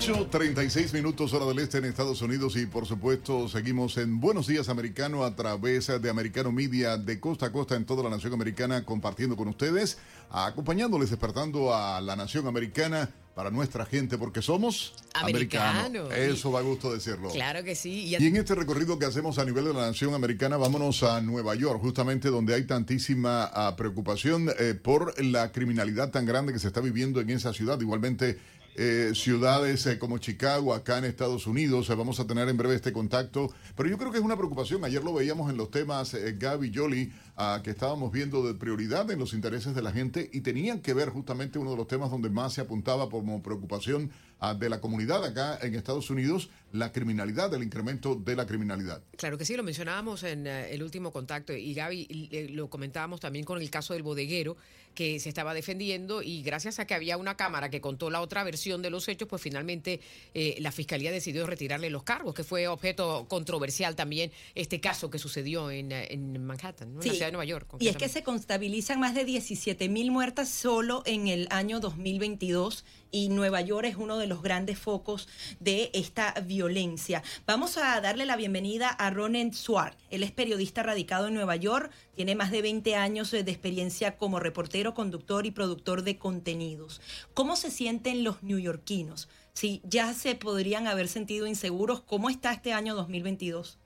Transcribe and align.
8.36 0.00 0.94
minutos 0.94 1.34
hora 1.34 1.44
del 1.44 1.58
este 1.58 1.76
en 1.76 1.84
Estados 1.84 2.22
Unidos 2.22 2.56
y 2.56 2.64
por 2.64 2.86
supuesto 2.86 3.50
seguimos 3.50 3.98
en 3.98 4.18
Buenos 4.18 4.46
Días 4.46 4.70
Americano 4.70 5.24
a 5.24 5.36
través 5.36 5.88
de 5.88 6.08
Americano 6.08 6.52
Media 6.52 6.96
de 6.96 7.20
costa 7.20 7.44
a 7.44 7.52
costa 7.52 7.74
en 7.74 7.84
toda 7.84 8.02
la 8.02 8.08
nación 8.08 8.32
americana 8.32 8.82
compartiendo 8.86 9.36
con 9.36 9.48
ustedes, 9.48 9.98
acompañándoles, 10.30 11.10
despertando 11.10 11.74
a 11.74 12.00
la 12.00 12.16
nación 12.16 12.46
americana 12.46 13.10
para 13.34 13.50
nuestra 13.50 13.84
gente 13.84 14.16
porque 14.16 14.40
somos 14.40 14.94
americanos. 15.12 16.10
Eso 16.14 16.50
va 16.50 16.60
a 16.60 16.62
gusto 16.62 16.90
decirlo. 16.92 17.28
Claro 17.28 17.62
que 17.62 17.74
sí. 17.74 18.06
Y, 18.06 18.14
en 18.14 18.36
este 18.36 18.54
recorrido 18.54 18.98
que 18.98 19.04
hacemos 19.04 19.38
a 19.38 19.44
nivel 19.44 19.66
de 19.66 19.74
la 19.74 19.86
nación 19.86 20.14
americana, 20.14 20.56
vámonos 20.56 21.02
a 21.02 21.20
Nueva 21.20 21.54
York, 21.56 21.78
justamente 21.78 22.30
donde 22.30 22.54
hay 22.54 22.64
tantísima 22.64 23.44
ah, 23.52 23.76
preocupación 23.76 24.50
eh, 24.58 24.74
por 24.74 25.22
la 25.22 25.52
criminalidad 25.52 26.10
tan 26.10 26.24
grande 26.24 26.54
que 26.54 26.58
se 26.58 26.68
está 26.68 26.80
viviendo 26.80 27.20
en 27.20 27.28
esa 27.28 27.52
ciudad. 27.52 27.78
Igualmente 27.80 28.38
eh, 28.82 29.14
ciudades 29.14 29.84
eh, 29.84 29.98
como 29.98 30.16
Chicago, 30.16 30.72
acá 30.72 30.96
en 30.96 31.04
Estados 31.04 31.46
Unidos. 31.46 31.90
Eh, 31.90 31.94
vamos 31.94 32.18
a 32.18 32.26
tener 32.26 32.48
en 32.48 32.56
breve 32.56 32.74
este 32.74 32.94
contacto. 32.94 33.52
Pero 33.76 33.90
yo 33.90 33.98
creo 33.98 34.10
que 34.10 34.16
es 34.16 34.24
una 34.24 34.38
preocupación. 34.38 34.82
Ayer 34.86 35.04
lo 35.04 35.12
veíamos 35.12 35.50
en 35.50 35.58
los 35.58 35.70
temas 35.70 36.16
Gaby 36.38 36.72
Jolie, 36.74 37.12
ah, 37.36 37.60
que 37.62 37.72
estábamos 37.72 38.10
viendo 38.10 38.42
de 38.42 38.54
prioridad 38.54 39.10
en 39.10 39.18
los 39.18 39.34
intereses 39.34 39.74
de 39.74 39.82
la 39.82 39.92
gente 39.92 40.30
y 40.32 40.40
tenían 40.40 40.80
que 40.80 40.94
ver 40.94 41.10
justamente 41.10 41.58
uno 41.58 41.72
de 41.72 41.76
los 41.76 41.88
temas 41.88 42.10
donde 42.10 42.30
más 42.30 42.54
se 42.54 42.62
apuntaba 42.62 43.10
como 43.10 43.42
preocupación 43.42 44.10
de 44.58 44.68
la 44.70 44.80
comunidad 44.80 45.24
acá 45.24 45.58
en 45.62 45.74
Estados 45.74 46.08
Unidos, 46.10 46.48
la 46.72 46.92
criminalidad, 46.92 47.52
el 47.52 47.62
incremento 47.62 48.14
de 48.14 48.36
la 48.36 48.46
criminalidad. 48.46 49.02
Claro 49.16 49.36
que 49.36 49.44
sí, 49.44 49.54
lo 49.56 49.62
mencionábamos 49.62 50.22
en 50.22 50.46
el 50.46 50.82
último 50.82 51.12
contacto 51.12 51.52
y 51.52 51.74
Gaby 51.74 52.48
lo 52.52 52.70
comentábamos 52.70 53.20
también 53.20 53.44
con 53.44 53.60
el 53.60 53.70
caso 53.70 53.92
del 53.94 54.02
bodeguero 54.02 54.56
que 54.94 55.20
se 55.20 55.28
estaba 55.28 55.54
defendiendo 55.54 56.22
y 56.22 56.42
gracias 56.42 56.78
a 56.78 56.86
que 56.86 56.94
había 56.94 57.16
una 57.16 57.36
cámara 57.36 57.70
que 57.70 57.80
contó 57.80 58.10
la 58.10 58.20
otra 58.20 58.42
versión 58.44 58.82
de 58.82 58.90
los 58.90 59.08
hechos, 59.08 59.28
pues 59.28 59.40
finalmente 59.40 60.00
eh, 60.34 60.56
la 60.60 60.72
fiscalía 60.72 61.12
decidió 61.12 61.46
retirarle 61.46 61.90
los 61.90 62.02
cargos, 62.02 62.34
que 62.34 62.44
fue 62.44 62.66
objeto 62.68 63.26
controversial 63.28 63.94
también 63.94 64.32
este 64.54 64.80
caso 64.80 65.10
que 65.10 65.18
sucedió 65.18 65.70
en, 65.70 65.92
en 65.92 66.44
Manhattan, 66.44 66.88
en 66.88 66.96
la 66.96 67.02
ciudad 67.02 67.26
de 67.26 67.32
Nueva 67.32 67.44
York. 67.44 67.68
Y 67.78 67.88
es 67.88 67.96
que 67.96 68.08
se 68.08 68.22
contabilizan 68.22 69.00
más 69.00 69.14
de 69.14 69.24
17 69.24 69.88
mil 69.88 70.10
muertas 70.10 70.48
solo 70.48 71.02
en 71.06 71.28
el 71.28 71.46
año 71.50 71.80
2022 71.80 72.84
y 73.10 73.28
Nueva 73.28 73.60
York 73.60 73.86
es 73.86 73.96
uno 73.96 74.18
de 74.18 74.26
los 74.26 74.42
grandes 74.42 74.78
focos 74.78 75.28
de 75.58 75.90
esta 75.94 76.34
violencia. 76.46 77.22
Vamos 77.46 77.76
a 77.76 78.00
darle 78.00 78.26
la 78.26 78.36
bienvenida 78.36 78.88
a 78.88 79.10
Ronen 79.10 79.52
Suar. 79.52 79.96
Él 80.10 80.22
es 80.22 80.32
periodista 80.32 80.82
radicado 80.82 81.28
en 81.28 81.34
Nueva 81.34 81.56
York, 81.56 81.90
tiene 82.14 82.34
más 82.34 82.50
de 82.50 82.62
20 82.62 82.96
años 82.96 83.30
de 83.30 83.40
experiencia 83.40 84.16
como 84.16 84.40
reportero, 84.40 84.94
conductor 84.94 85.46
y 85.46 85.50
productor 85.50 86.02
de 86.02 86.18
contenidos. 86.18 87.00
¿Cómo 87.34 87.56
se 87.56 87.70
sienten 87.70 88.24
los 88.24 88.42
neoyorquinos? 88.42 89.28
Si 89.52 89.82
ya 89.84 90.14
se 90.14 90.34
podrían 90.34 90.86
haber 90.86 91.08
sentido 91.08 91.46
inseguros, 91.46 92.00
¿cómo 92.02 92.30
está 92.30 92.52
este 92.52 92.72
año 92.72 92.94
2022? 92.94 93.78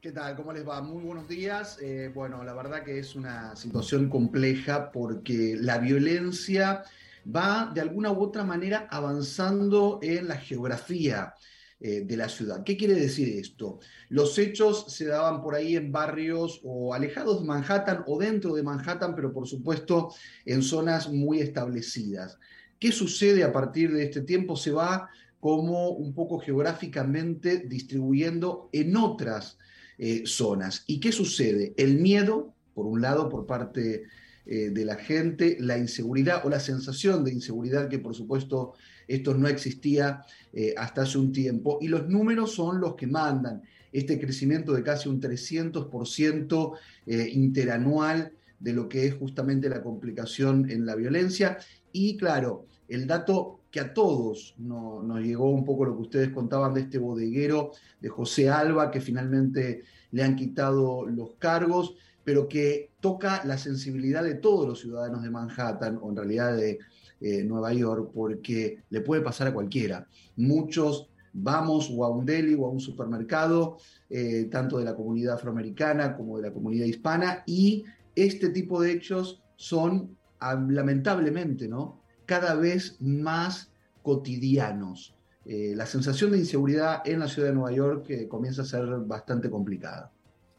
¿Qué 0.00 0.12
tal? 0.12 0.36
¿Cómo 0.36 0.52
les 0.52 0.68
va? 0.68 0.82
Muy 0.82 1.02
buenos 1.02 1.26
días. 1.28 1.78
Eh, 1.80 2.10
bueno, 2.14 2.44
la 2.44 2.52
verdad 2.52 2.84
que 2.84 2.98
es 2.98 3.14
una 3.14 3.56
situación 3.56 4.10
compleja 4.10 4.92
porque 4.92 5.56
la 5.58 5.78
violencia 5.78 6.84
va 7.24 7.70
de 7.74 7.80
alguna 7.80 8.12
u 8.12 8.20
otra 8.20 8.44
manera 8.44 8.88
avanzando 8.90 9.98
en 10.02 10.28
la 10.28 10.36
geografía 10.36 11.34
eh, 11.80 12.02
de 12.04 12.16
la 12.16 12.28
ciudad. 12.28 12.64
¿Qué 12.64 12.76
quiere 12.76 12.94
decir 12.94 13.28
esto? 13.38 13.80
Los 14.08 14.38
hechos 14.38 14.86
se 14.88 15.06
daban 15.06 15.42
por 15.42 15.54
ahí 15.54 15.76
en 15.76 15.92
barrios 15.92 16.60
o 16.62 16.94
alejados 16.94 17.40
de 17.40 17.46
Manhattan 17.46 18.04
o 18.06 18.18
dentro 18.18 18.54
de 18.54 18.62
Manhattan, 18.62 19.14
pero 19.14 19.32
por 19.32 19.46
supuesto 19.46 20.14
en 20.44 20.62
zonas 20.62 21.10
muy 21.10 21.40
establecidas. 21.40 22.38
¿Qué 22.78 22.92
sucede 22.92 23.44
a 23.44 23.52
partir 23.52 23.92
de 23.92 24.04
este 24.04 24.22
tiempo? 24.22 24.56
Se 24.56 24.70
va 24.70 25.10
como 25.40 25.90
un 25.90 26.14
poco 26.14 26.38
geográficamente 26.38 27.58
distribuyendo 27.58 28.70
en 28.72 28.96
otras 28.96 29.58
eh, 29.98 30.22
zonas. 30.24 30.84
¿Y 30.86 31.00
qué 31.00 31.12
sucede? 31.12 31.74
El 31.76 31.98
miedo, 31.98 32.54
por 32.72 32.86
un 32.86 33.02
lado, 33.02 33.28
por 33.28 33.46
parte 33.46 34.04
eh, 34.46 34.70
de 34.70 34.84
la 34.84 34.96
gente, 34.96 35.56
la 35.58 35.78
inseguridad 35.78 36.44
o 36.44 36.50
la 36.50 36.60
sensación 36.60 37.24
de 37.24 37.32
inseguridad, 37.32 37.88
que 37.88 37.98
por 37.98 38.14
supuesto 38.14 38.74
esto 39.08 39.34
no 39.34 39.48
existía 39.48 40.22
eh, 40.52 40.74
hasta 40.76 41.02
hace 41.02 41.16
un 41.16 41.32
tiempo, 41.32 41.78
y 41.80 41.88
los 41.88 42.08
números 42.08 42.54
son 42.54 42.80
los 42.80 42.94
que 42.94 43.06
mandan. 43.06 43.62
Este 43.90 44.20
crecimiento 44.20 44.74
de 44.74 44.82
casi 44.82 45.08
un 45.08 45.20
300% 45.20 46.78
eh, 47.06 47.30
interanual 47.32 48.32
de 48.58 48.72
lo 48.72 48.88
que 48.88 49.06
es 49.06 49.14
justamente 49.14 49.68
la 49.68 49.82
complicación 49.82 50.70
en 50.70 50.84
la 50.84 50.94
violencia. 50.94 51.58
Y 51.92 52.16
claro, 52.16 52.66
el 52.88 53.06
dato 53.06 53.60
que 53.70 53.80
a 53.80 53.94
todos 53.94 54.54
nos 54.58 55.20
llegó 55.20 55.50
un 55.50 55.64
poco 55.64 55.84
lo 55.86 55.96
que 55.96 56.02
ustedes 56.02 56.28
contaban 56.30 56.74
de 56.74 56.82
este 56.82 56.98
bodeguero 56.98 57.72
de 58.00 58.08
José 58.08 58.50
Alba, 58.50 58.90
que 58.90 59.00
finalmente 59.00 59.84
le 60.12 60.22
han 60.22 60.36
quitado 60.36 61.06
los 61.06 61.34
cargos 61.36 61.96
pero 62.24 62.48
que 62.48 62.90
toca 63.00 63.42
la 63.44 63.58
sensibilidad 63.58 64.24
de 64.24 64.34
todos 64.34 64.66
los 64.66 64.80
ciudadanos 64.80 65.22
de 65.22 65.30
Manhattan, 65.30 65.98
o 66.02 66.10
en 66.10 66.16
realidad 66.16 66.56
de 66.56 66.78
eh, 67.20 67.44
Nueva 67.44 67.72
York, 67.72 68.10
porque 68.14 68.82
le 68.90 69.00
puede 69.00 69.22
pasar 69.22 69.46
a 69.46 69.54
cualquiera. 69.54 70.06
Muchos 70.36 71.10
vamos 71.32 71.90
o 71.92 72.04
a 72.04 72.10
un 72.10 72.24
deli 72.24 72.54
o 72.54 72.66
a 72.66 72.70
un 72.70 72.80
supermercado, 72.80 73.78
eh, 74.08 74.48
tanto 74.50 74.78
de 74.78 74.84
la 74.84 74.94
comunidad 74.94 75.34
afroamericana 75.34 76.16
como 76.16 76.36
de 76.36 76.44
la 76.44 76.52
comunidad 76.52 76.86
hispana, 76.86 77.42
y 77.46 77.84
este 78.14 78.50
tipo 78.50 78.80
de 78.80 78.92
hechos 78.92 79.42
son, 79.56 80.16
lamentablemente, 80.40 81.68
¿no? 81.68 82.00
cada 82.26 82.54
vez 82.54 82.96
más 83.00 83.70
cotidianos. 84.02 85.14
Eh, 85.44 85.74
la 85.76 85.86
sensación 85.86 86.30
de 86.32 86.38
inseguridad 86.38 87.02
en 87.04 87.20
la 87.20 87.28
ciudad 87.28 87.48
de 87.48 87.54
Nueva 87.54 87.72
York 87.72 88.28
comienza 88.28 88.62
a 88.62 88.64
ser 88.64 88.86
bastante 89.00 89.50
complicada. 89.50 90.13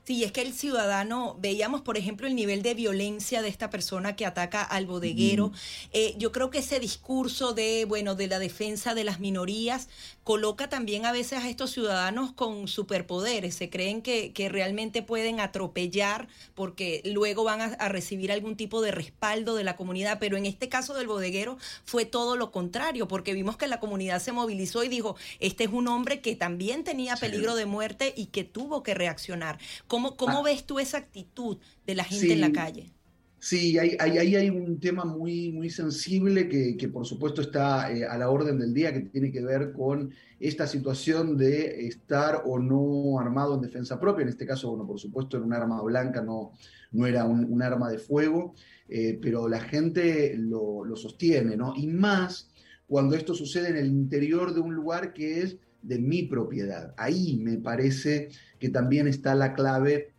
Sí, 0.06 0.24
es 0.24 0.32
que 0.32 0.44
el 0.44 0.54
ciudadano, 0.54 1.36
veíamos 1.40 1.82
por 1.82 1.98
ejemplo 1.98 2.28
el 2.28 2.36
nivel 2.36 2.62
de 2.62 2.76
violencia 2.76 3.42
de 3.42 3.48
esta 3.48 3.72
persona 3.72 4.16
que 4.16 4.28
ataca 4.28 4.62
al 4.62 4.86
bodeguero. 4.86 5.52
Eh, 5.94 6.14
yo 6.20 6.32
creo 6.32 6.52
que 6.52 6.60
ese 6.60 6.80
discurso 6.80 7.54
de, 7.54 7.86
bueno, 7.86 8.14
de 8.14 8.28
la 8.28 8.38
defensa 8.38 8.94
de 8.94 9.04
las 9.04 9.20
minorías 9.20 9.90
coloca 10.24 10.70
también 10.70 11.08
a 11.08 11.12
veces 11.12 11.40
a 11.40 11.50
estos 11.50 11.72
ciudadanos 11.72 12.32
con 12.34 12.68
superpoderes. 12.68 13.56
Se 13.56 13.72
creen 13.72 14.04
que, 14.04 14.32
que 14.32 14.48
realmente 14.48 15.02
pueden 15.02 15.40
atropellar 15.40 16.28
porque 16.54 17.02
luego 17.04 17.44
van 17.44 17.62
a, 17.62 17.66
a, 17.66 17.90
recibir 17.90 18.32
algún 18.32 18.56
tipo 18.56 18.84
de 18.84 18.92
respaldo 18.92 19.56
de 19.56 19.64
la 19.64 19.76
comunidad. 19.76 20.20
Pero 20.20 20.38
en 20.38 20.46
este 20.46 20.70
caso 20.70 20.94
del 20.94 21.08
bodeguero 21.08 21.58
fue 21.84 22.06
todo 22.06 22.36
lo 22.36 22.52
contrario, 22.52 23.08
porque 23.08 23.34
vimos 23.34 23.58
que 23.58 23.66
la 23.66 23.80
comunidad 23.80 24.22
se 24.22 24.32
movilizó 24.32 24.84
y 24.84 24.88
dijo, 24.88 25.16
este 25.40 25.64
es 25.64 25.72
un 25.72 25.88
hombre 25.88 26.22
que 26.22 26.36
también 26.36 26.84
tenía 26.84 27.16
peligro 27.16 27.56
de 27.56 27.66
muerte 27.66 28.14
y 28.16 28.28
que 28.28 28.44
tuvo 28.44 28.84
que 28.84 28.94
reaccionar 28.94 29.58
¿Cómo, 29.96 30.18
cómo 30.18 30.40
ah. 30.40 30.44
ves 30.44 30.66
tú 30.66 30.78
esa 30.78 30.98
actitud 30.98 31.58
de 31.88 31.96
la 31.96 32.04
gente 32.04 32.34
en 32.34 32.42
la 32.42 32.52
calle? 32.52 32.92
Sí, 33.40 33.80
ahí 33.80 33.96
hay, 33.98 34.36
hay, 34.36 34.50
un 34.50 34.78
tema 34.82 35.06
muy, 35.06 35.54
muy 35.54 35.70
sensible 35.70 36.50
que, 36.50 36.76
que 36.76 36.90
por 36.90 37.06
supuesto 37.06 37.42
está 37.42 37.90
eh, 37.94 38.06
a 38.06 38.18
la 38.18 38.30
orden 38.30 38.60
del 38.60 38.74
día, 38.74 38.92
que 38.92 39.00
tiene 39.00 39.32
que 39.32 39.40
ver 39.40 39.72
con 39.72 40.12
esta 40.38 40.68
situación 40.68 41.38
de 41.38 41.88
estar 41.88 42.42
o 42.46 42.60
no 42.60 43.18
armado 43.22 43.56
en 43.56 43.62
defensa 43.62 43.98
propia. 43.98 44.24
En 44.24 44.30
este 44.30 44.46
caso, 44.46 44.72
bueno, 44.72 44.86
por 44.86 45.00
supuesto, 45.00 45.38
en 45.38 45.44
un 45.44 45.54
arma 45.54 45.82
blanca, 45.82 46.22
no, 46.22 46.52
no 46.92 47.08
era 47.08 47.24
un, 47.24 47.62
arma 47.62 47.90
de 47.90 47.98
fuego, 47.98 48.54
eh, 48.90 49.18
pero 49.22 49.48
la 49.48 49.62
gente 49.62 50.36
lo, 50.38 50.84
lo 50.84 50.98
sostiene, 50.98 51.56
¿no? 51.56 51.74
Y 51.74 51.88
más 51.88 52.50
cuando 52.86 53.16
esto 53.16 53.34
sucede 53.34 53.70
en 53.70 53.78
el 53.78 53.88
interior 53.88 54.54
de 54.54 54.60
un 54.60 54.76
lugar 54.76 55.14
que 55.14 55.42
es 55.42 55.58
de 55.84 56.00
mi 56.00 56.24
propiedad. 56.24 56.94
Ahí 56.98 57.38
me 57.38 57.58
parece 57.58 58.30
que 58.66 58.72
también 58.72 59.08
está 59.08 59.36
la 59.36 59.54
clave 59.54 60.12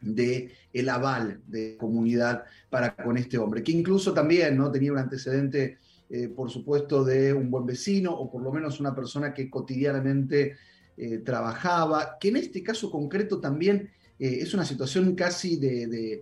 de 0.00 0.50
el 0.72 0.88
aval 0.88 1.40
de 1.46 1.76
comunidad 1.76 2.42
para 2.68 2.96
con 2.96 3.16
este 3.16 3.38
hombre, 3.38 3.62
que 3.62 3.70
incluso 3.70 4.12
también 4.12 4.56
¿no? 4.56 4.72
tenía 4.72 4.90
un 4.90 4.98
antecedente, 4.98 5.78
eh, 6.08 6.26
por 6.26 6.50
supuesto, 6.50 7.04
de 7.04 7.32
un 7.32 7.48
buen 7.48 7.66
vecino 7.66 8.12
o 8.12 8.28
por 8.28 8.42
lo 8.42 8.50
menos 8.50 8.80
una 8.80 8.92
persona 8.92 9.32
que 9.32 9.48
cotidianamente 9.48 10.56
eh, 10.96 11.18
trabajaba, 11.18 12.16
que 12.18 12.30
en 12.30 12.38
este 12.38 12.60
caso 12.60 12.90
concreto 12.90 13.38
también 13.38 13.88
eh, 14.18 14.38
es 14.40 14.52
una 14.52 14.64
situación 14.64 15.14
casi 15.14 15.56
de, 15.56 16.20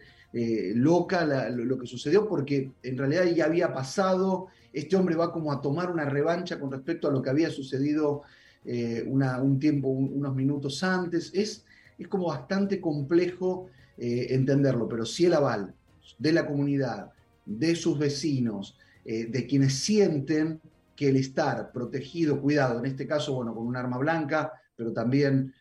loca 0.75 1.25
lo, 1.49 1.79
que 1.79 1.87
sucedió, 1.87 2.29
porque 2.29 2.73
en 2.83 2.99
realidad 2.99 3.25
ya 3.25 3.47
había 3.47 3.73
pasado, 3.73 4.49
este 4.75 4.97
hombre 4.97 5.17
va 5.17 5.33
como 5.33 5.50
a 5.50 5.62
tomar 5.62 5.91
una 5.91 6.05
revancha 6.05 6.61
con 6.61 6.71
respecto 6.71 7.09
a 7.09 7.11
lo 7.11 7.23
que 7.23 7.31
había 7.31 7.49
sucedido 7.49 8.25
eh, 8.64 9.05
un 9.06 9.58
tiempo, 9.58 9.88
unos 9.88 10.34
minutos 10.34 10.82
antes. 10.82 11.31
Es, 11.34 11.64
es 11.99 12.08
como 12.08 12.26
bastante 12.28 12.81
complejo 12.81 13.66
eh, 13.96 14.28
entenderlo, 14.31 14.88
pero 14.88 15.05
si 15.05 15.26
el 15.26 15.34
aval 15.34 15.75
de 16.19 16.32
la 16.32 16.46
comunidad, 16.46 17.10
de 17.44 17.75
sus 17.75 17.99
vecinos, 17.99 18.78
eh, 19.05 19.26
de 19.26 19.46
quienes 19.46 19.75
sienten 19.75 20.60
que 20.94 21.08
el 21.08 21.16
estar 21.16 21.72
protegido, 21.72 22.40
cuidado, 22.40 22.78
en 22.78 22.87
este 22.87 23.06
caso, 23.06 23.34
bueno, 23.34 23.55
con 23.55 23.66
un 23.66 23.76
arma 23.76 23.99
blanca, 23.99 24.52
pero 24.76 24.93
también 24.93 25.54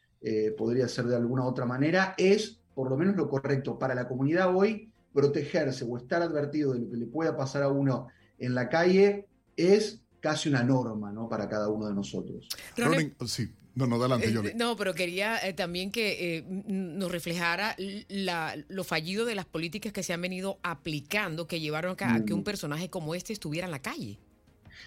podría 0.58 0.90
ser 0.90 1.06
de 1.06 1.16
alguna 1.16 1.46
otra 1.46 1.66
manera, 1.66 2.14
es 2.18 2.60
por 2.76 2.90
lo 2.90 2.98
menos 2.98 3.16
lo 3.16 3.30
correcto 3.30 3.80
para 3.80 3.96
la 3.96 4.08
comunidad 4.10 4.54
hoy, 4.54 4.92
protegerse 5.14 5.86
o 5.88 5.96
estar 5.96 6.22
advertido 6.22 6.74
de 6.74 6.80
lo 6.80 6.90
que 6.90 6.98
le 6.98 7.06
pueda 7.06 7.38
pasar 7.38 7.64
a 7.64 7.70
uno 7.70 8.08
en 8.40 8.56
la 8.56 8.70
calle 8.70 9.28
es 9.56 10.02
casi 10.20 10.50
una 10.50 10.64
norma 10.64 11.12
¿no? 11.12 11.28
para 11.30 11.48
cada 11.48 11.70
uno 11.70 11.88
de 11.88 11.94
nosotros. 11.94 12.48
sí. 13.26 13.50
No, 13.76 13.86
no, 13.86 13.98
adelante, 13.98 14.30
eh, 14.30 14.54
No, 14.56 14.76
pero 14.76 14.96
quería 14.96 15.38
eh, 15.38 15.54
también 15.54 15.92
que 15.92 16.44
nos 16.68 17.12
reflejara 17.12 17.76
lo 17.78 18.84
fallido 18.84 19.24
de 19.24 19.36
las 19.36 19.46
políticas 19.46 19.94
que 19.94 20.02
se 20.02 20.14
han 20.14 20.22
venido 20.22 20.58
aplicando 20.64 21.48
que 21.48 21.60
llevaron 21.60 21.96
a, 22.00 22.26
que 22.26 22.34
un 22.34 22.40
mm. 22.40 22.44
personaje 22.44 22.90
como 22.90 23.14
este 23.14 23.34
estuviera 23.34 23.68
en 23.68 23.72
la 23.72 23.82
calle. 23.84 24.18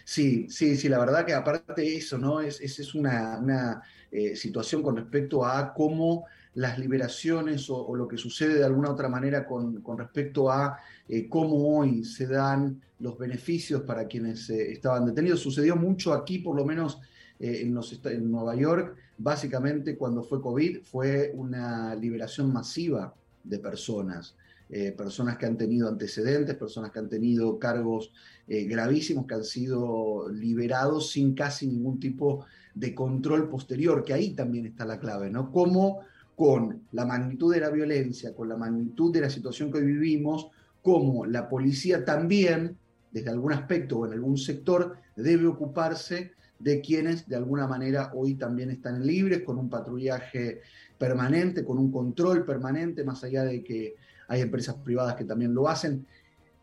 Sí, 0.04 0.48
sí, 0.50 0.76
sí, 0.76 0.88
la 0.88 0.98
verdad 0.98 1.24
que 1.24 1.34
aparte 1.34 1.82
de 1.82 1.96
eso, 1.96 2.18
¿no? 2.18 2.40
Es, 2.40 2.60
es, 2.60 2.94
una, 2.94 3.82
eh, 4.10 4.34
situación 4.34 4.82
con 4.82 4.96
respecto 4.96 5.44
a 5.44 5.72
cómo 5.72 6.26
las 6.54 6.78
liberaciones 6.78 7.68
o, 7.70 7.94
lo 7.94 8.08
que 8.08 8.16
sucede 8.16 8.54
de 8.54 8.64
alguna 8.64 8.90
otra 8.90 9.08
manera 9.08 9.46
con, 9.46 9.82
respecto 9.96 10.50
a 10.50 10.78
eh, 11.08 11.28
cómo 11.28 11.78
hoy 11.78 12.04
se 12.04 12.26
dan 12.26 12.80
los 12.98 13.18
beneficios 13.18 13.82
para 13.82 14.06
quienes 14.06 14.50
eh, 14.50 14.72
estaban 14.72 15.06
detenidos. 15.06 15.40
Sucedió 15.40 15.76
mucho 15.76 16.12
aquí, 16.12 16.38
por 16.38 16.56
lo 16.56 16.64
menos 16.64 16.98
en, 17.38 17.72
los, 17.72 17.98
en 18.04 18.30
Nueva 18.30 18.54
York, 18.54 18.96
básicamente 19.16 19.96
cuando 19.96 20.22
fue 20.22 20.42
COVID, 20.42 20.82
fue 20.82 21.32
una 21.34 21.94
liberación 21.94 22.52
masiva 22.52 23.14
de 23.42 23.58
personas. 23.58 24.34
Eh, 24.72 24.92
personas 24.92 25.36
que 25.36 25.46
han 25.46 25.56
tenido 25.56 25.88
antecedentes, 25.88 26.54
personas 26.54 26.92
que 26.92 27.00
han 27.00 27.08
tenido 27.08 27.58
cargos 27.58 28.12
eh, 28.46 28.66
gravísimos, 28.66 29.26
que 29.26 29.34
han 29.34 29.42
sido 29.42 30.28
liberados 30.30 31.10
sin 31.10 31.34
casi 31.34 31.66
ningún 31.66 31.98
tipo 31.98 32.46
de 32.72 32.94
control 32.94 33.48
posterior, 33.48 34.04
que 34.04 34.12
ahí 34.12 34.30
también 34.30 34.66
está 34.66 34.84
la 34.84 35.00
clave, 35.00 35.28
¿no? 35.28 35.50
Cómo 35.50 36.02
con 36.40 36.84
la 36.92 37.04
magnitud 37.04 37.52
de 37.52 37.60
la 37.60 37.68
violencia, 37.68 38.34
con 38.34 38.48
la 38.48 38.56
magnitud 38.56 39.12
de 39.12 39.20
la 39.20 39.28
situación 39.28 39.70
que 39.70 39.76
hoy 39.76 39.84
vivimos, 39.84 40.48
cómo 40.80 41.26
la 41.26 41.46
policía 41.46 42.02
también, 42.02 42.78
desde 43.12 43.28
algún 43.28 43.52
aspecto 43.52 43.98
o 43.98 44.06
en 44.06 44.14
algún 44.14 44.38
sector, 44.38 44.96
debe 45.16 45.46
ocuparse 45.46 46.32
de 46.58 46.80
quienes 46.80 47.28
de 47.28 47.36
alguna 47.36 47.66
manera 47.66 48.10
hoy 48.14 48.36
también 48.36 48.70
están 48.70 49.06
libres, 49.06 49.42
con 49.42 49.58
un 49.58 49.68
patrullaje 49.68 50.62
permanente, 50.96 51.62
con 51.62 51.76
un 51.76 51.92
control 51.92 52.46
permanente, 52.46 53.04
más 53.04 53.22
allá 53.22 53.44
de 53.44 53.62
que 53.62 53.96
hay 54.26 54.40
empresas 54.40 54.76
privadas 54.76 55.16
que 55.16 55.26
también 55.26 55.52
lo 55.52 55.68
hacen. 55.68 56.06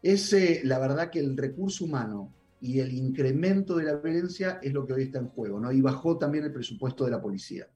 Es 0.02 0.36
la 0.64 0.80
verdad 0.80 1.12
que 1.12 1.20
el 1.20 1.38
recurso 1.38 1.86
humano 1.86 2.34
y 2.60 2.80
el 2.80 2.92
incremento 2.94 3.76
de 3.76 3.84
la 3.84 3.94
violencia 3.98 4.58
es 4.64 4.74
lo 4.74 4.88
que 4.88 4.94
hoy 4.94 5.04
está 5.04 5.20
en 5.20 5.28
juego, 5.28 5.60
¿no? 5.60 5.72
Y 5.72 5.82
bajó 5.82 6.18
también 6.18 6.46
el 6.46 6.52
presupuesto 6.52 7.06
de 7.06 7.12
la 7.12 7.22
policía. 7.22 7.68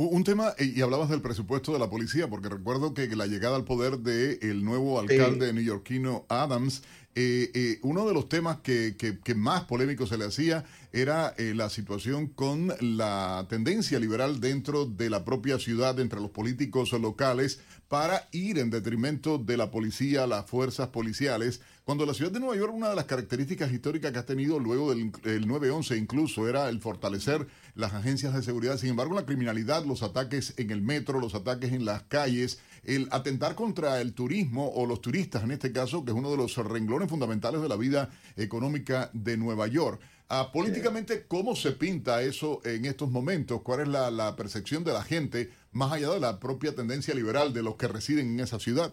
Un 0.00 0.22
tema, 0.22 0.54
y 0.60 0.80
hablabas 0.80 1.08
del 1.08 1.20
presupuesto 1.20 1.72
de 1.72 1.80
la 1.80 1.90
policía, 1.90 2.30
porque 2.30 2.48
recuerdo 2.48 2.94
que 2.94 3.08
la 3.16 3.26
llegada 3.26 3.56
al 3.56 3.64
poder 3.64 3.98
del 3.98 4.38
el 4.42 4.64
nuevo 4.64 5.00
alcalde 5.00 5.52
neoyorquino 5.52 6.24
Adams, 6.28 6.84
eh, 7.14 7.50
eh, 7.54 7.78
uno 7.82 8.06
de 8.06 8.14
los 8.14 8.28
temas 8.28 8.58
que, 8.58 8.94
que, 8.96 9.34
más 9.34 9.64
polémico 9.64 10.06
se 10.06 10.16
le 10.16 10.26
hacía 10.26 10.64
era 10.92 11.34
eh, 11.36 11.52
la 11.54 11.68
situación 11.68 12.28
con 12.28 12.72
la 12.80 13.44
tendencia 13.48 13.98
liberal 13.98 14.40
dentro 14.40 14.86
de 14.86 15.10
la 15.10 15.24
propia 15.24 15.58
ciudad, 15.58 15.98
entre 15.98 16.20
los 16.20 16.30
políticos 16.30 16.92
locales, 16.92 17.60
para 17.88 18.28
ir 18.30 18.58
en 18.58 18.70
detrimento 18.70 19.38
de 19.38 19.56
la 19.56 19.70
policía, 19.70 20.26
las 20.26 20.46
fuerzas 20.46 20.88
policiales, 20.88 21.60
cuando 21.88 22.04
la 22.04 22.12
ciudad 22.12 22.30
de 22.30 22.38
Nueva 22.38 22.54
York, 22.54 22.74
una 22.74 22.90
de 22.90 22.96
las 22.96 23.06
características 23.06 23.72
históricas 23.72 24.12
que 24.12 24.18
ha 24.18 24.26
tenido 24.26 24.60
luego 24.60 24.90
del 24.90 25.10
9-11 25.48 25.96
incluso 25.96 26.46
era 26.46 26.68
el 26.68 26.80
fortalecer 26.80 27.46
las 27.74 27.94
agencias 27.94 28.34
de 28.34 28.42
seguridad. 28.42 28.76
Sin 28.76 28.90
embargo, 28.90 29.14
la 29.14 29.24
criminalidad, 29.24 29.86
los 29.86 30.02
ataques 30.02 30.52
en 30.58 30.70
el 30.70 30.82
metro, 30.82 31.18
los 31.18 31.34
ataques 31.34 31.72
en 31.72 31.86
las 31.86 32.02
calles, 32.02 32.58
el 32.84 33.08
atentar 33.10 33.54
contra 33.54 34.00
el 34.00 34.12
turismo 34.12 34.70
o 34.74 34.86
los 34.86 35.00
turistas 35.00 35.44
en 35.44 35.50
este 35.50 35.72
caso, 35.72 36.04
que 36.04 36.10
es 36.10 36.16
uno 36.16 36.30
de 36.30 36.36
los 36.36 36.56
renglones 36.56 37.08
fundamentales 37.08 37.60
de 37.60 37.68
la 37.68 37.76
vida 37.76 38.10
económica 38.36 39.10
de 39.12 39.36
Nueva 39.36 39.66
York. 39.66 40.00
Ah, 40.30 40.50
políticamente, 40.52 41.24
¿cómo 41.26 41.56
se 41.56 41.72
pinta 41.72 42.20
eso 42.20 42.60
en 42.64 42.84
estos 42.84 43.10
momentos? 43.10 43.62
¿Cuál 43.62 43.80
es 43.80 43.88
la, 43.88 44.36
percepción 44.36 44.84
de 44.84 44.92
la 44.92 45.02
gente 45.02 45.50
más 45.72 45.90
allá 45.90 46.10
de 46.10 46.20
la 46.20 46.38
propia 46.38 46.74
tendencia 46.74 47.14
liberal 47.14 47.54
de 47.54 47.62
los 47.62 47.76
que 47.76 47.88
residen 47.88 48.32
en 48.32 48.40
esa 48.40 48.58
ciudad? 48.58 48.92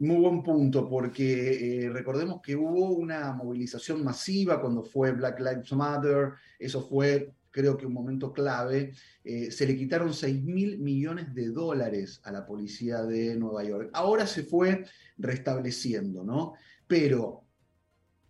Muy 0.00 0.16
buen 0.16 0.42
punto, 0.42 0.86
porque 0.86 1.84
eh, 1.84 1.88
recordemos 1.88 2.42
que 2.42 2.56
hubo 2.56 2.90
una 2.90 3.32
movilización 3.32 4.04
masiva 4.04 4.60
cuando 4.60 4.82
fue 4.82 5.12
Black 5.12 5.40
Lives 5.40 5.72
Matter, 5.72 6.32
eso 6.58 6.82
fue 6.82 7.32
creo 7.50 7.76
que 7.76 7.86
un 7.86 7.92
momento 7.92 8.32
clave, 8.32 8.92
eh, 9.24 9.50
se 9.50 9.66
le 9.66 9.76
quitaron 9.76 10.12
6 10.12 10.42
mil 10.44 10.78
millones 10.78 11.34
de 11.34 11.48
dólares 11.48 12.20
a 12.24 12.32
la 12.32 12.46
policía 12.46 13.02
de 13.02 13.36
Nueva 13.36 13.64
York. 13.64 13.90
Ahora 13.92 14.26
se 14.26 14.44
fue 14.44 14.84
restableciendo, 15.18 16.24
¿no? 16.24 16.54
Pero 16.86 17.44